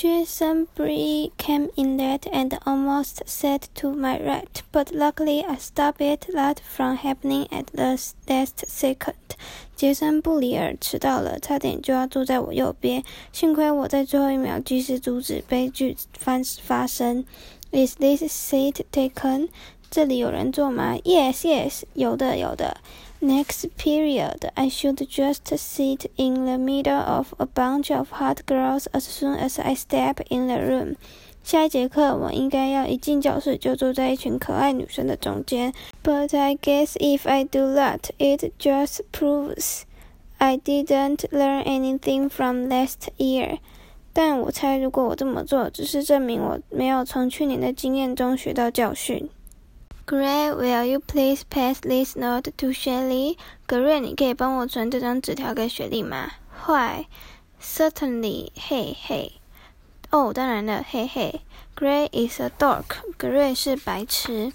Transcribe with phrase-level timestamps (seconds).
[0.00, 6.00] Jason Bree came in late and almost sat to my right, but luckily I stopped
[6.00, 9.14] that from happening at the last second.
[9.74, 17.24] 杰森·布里尔迟到了，差点就要坐在我右边，幸亏我在最后一秒及时阻止悲剧发发生。
[17.72, 19.48] Is this seat taken？
[19.91, 22.77] 这里有人坐吗？Yes, yes，有的，有的。
[23.19, 29.01] Next period, I should just sit in the middle of a bunch of hot girls as
[29.01, 30.95] soon as I step in the room.
[31.43, 35.73] 下一节课，我应该要一进教室就坐在一群可爱女生的中间。
[36.01, 39.81] But I guess if I do that, it just proves
[40.37, 43.57] I didn't learn anything from last year.
[44.13, 49.29] 但我猜，如果我这么做，只是证明我没有从去年的经验中学到教训。
[50.05, 53.35] Greg, will you please pass this note to Shelly?
[53.35, 53.37] Shirley？
[53.65, 56.31] 格瑞，你可以帮我传这张纸条给雪莉吗
[56.65, 57.05] ？Why?
[57.61, 58.51] Certainly.
[58.53, 59.31] Hey, hey.
[60.09, 61.41] Oh, 哦，当然了，嘿嘿。
[61.75, 62.97] Greg is a dork.
[63.17, 64.51] 格瑞是白痴。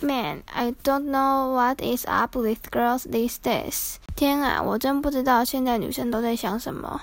[0.00, 3.96] Man, I don't know what is up with girls these days.
[4.14, 7.00] 天啊，我真不知道现在女生都在想什么。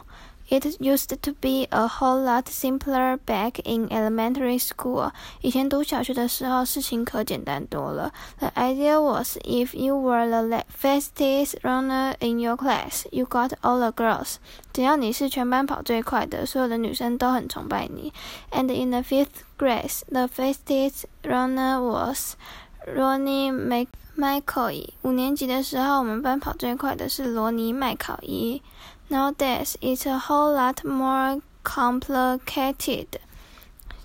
[0.52, 5.12] It used to be a whole lot simpler back in elementary school.
[5.42, 8.14] 以前读小学的时候，事情可简单多了。
[8.38, 13.92] The idea was if you were the fastest runner in your class, you got all the
[13.92, 14.36] girls.
[14.72, 18.14] 只要你是全班跑最快的，所有的女生都很崇拜你。
[18.50, 22.36] And in the fifth grade, the fastest runner was
[22.85, 24.89] Ronnie Mac Michael.
[25.01, 28.61] 五年级的时候，我们班跑最快的是罗尼麦考伊。
[29.09, 33.07] Nowadays, it's a whole lot more complicated.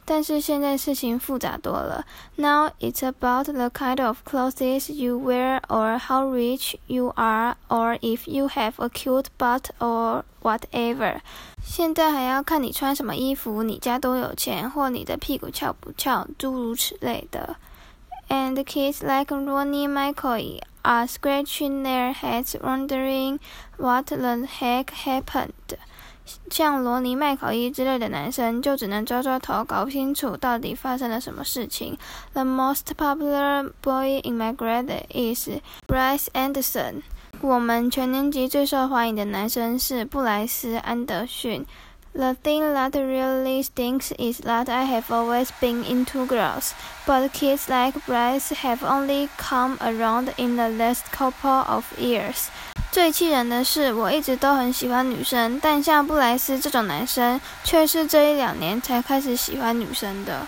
[0.05, 2.06] 但是现在事情复杂多了。
[2.37, 8.31] Now it's about the kind of clothes you wear, or how rich you are, or if
[8.31, 11.21] you have a cute butt or whatever.
[11.62, 17.56] 现在还要看你穿什么衣服，你家多有钱，或你的屁股翘不翘，诸如此类的。
[18.29, 23.39] And kids like Ronnie Michael are scratching their heads wondering
[23.78, 25.78] what the heck happened.
[26.50, 31.97] 像罗尼麦考伊之类的男生就只能抓抓头，搞不清楚到底发生了什么事情。
[32.34, 35.49] The most popular boy in my grade is
[35.87, 37.03] Bryce Anderson。
[37.41, 41.65] 我们全年级最受欢迎的男生是布莱斯·安德逊。
[42.16, 46.74] The thing that really stinks is that I have always been into girls,
[47.07, 52.50] but kids like Bryce have only come around in the last couple of years.
[52.91, 60.46] 最气人的是，我一直都很喜欢女生，但像布莱斯这种男生，却是这一两年才开始喜欢女生的。